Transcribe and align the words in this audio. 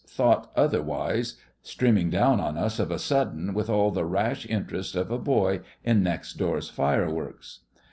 thought 0.07 0.49
otherwise, 0.55 1.35
streaming 1.61 2.09
down 2.09 2.39
on 2.39 2.57
us 2.57 2.79
of 2.79 2.89
a 2.89 2.97
sudden 2.97 3.53
with 3.53 3.69
all 3.69 3.91
the 3.91 4.03
rash 4.03 4.47
interest 4.47 4.95
of 4.95 5.11
a 5.11 5.19
boy 5.19 5.59
in 5.83 6.01
next 6.01 6.37
door's 6.39 6.71
fireworks. 6.71 7.59